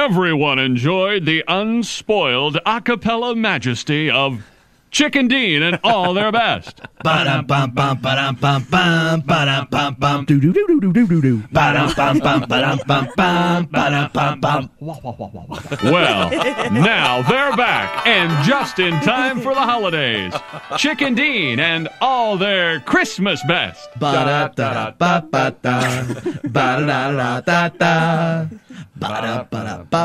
[0.00, 4.42] everyone enjoyed the unspoiled a cappella majesty of
[4.90, 6.80] Chick and Dean and all their best.
[7.04, 11.06] Ba-dum bum bum ba-dum bum bum ba-dum bum bum do do do do do do
[11.06, 14.70] do do ba-dum bum bum ba-dum bum bum ba-dum bum bum
[15.84, 16.30] Well,
[16.72, 20.32] now they're back and just in time for the holidays.
[20.76, 23.86] Chick and Dean and all their Christmas best.
[24.00, 26.04] ba da da ba ba da
[26.42, 28.46] ba da da da da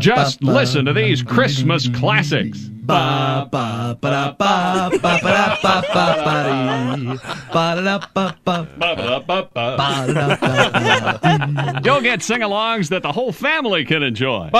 [0.00, 2.68] just listen to these Christmas classics.
[11.84, 14.50] You'll get sing alongs that the whole family can enjoy.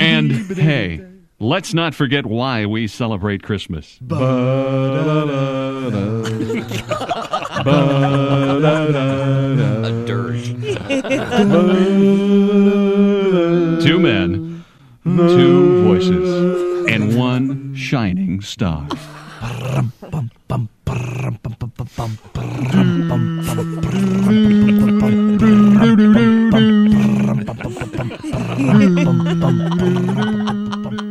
[0.00, 1.00] And hey,
[1.38, 3.98] let's not forget why we celebrate Christmas.
[7.68, 7.72] A
[10.06, 10.54] dirge.
[13.84, 14.64] Two men,
[15.04, 18.86] two voices, and one shining star.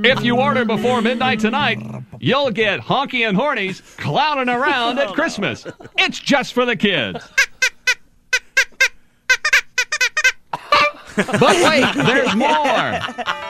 [0.04, 1.80] If you order before midnight tonight,
[2.26, 5.66] you'll get honky and hornies clowning around at oh, Christmas.
[6.00, 7.24] It's just for the kids.
[11.16, 13.00] But wait, there's more.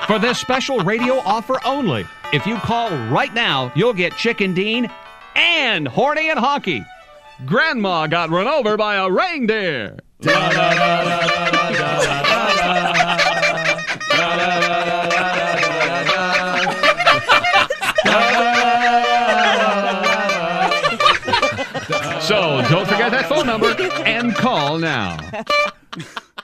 [0.05, 4.53] For this special radio offer only, if you call right now, you'll get Chick and
[4.53, 4.91] Dean
[5.35, 6.85] and Horny and Honky.
[7.45, 9.97] Grandma got run over by a reindeer.
[22.27, 23.67] So don't forget that phone number
[24.03, 25.17] and call now.